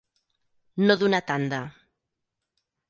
[0.87, 1.61] No donar tanda.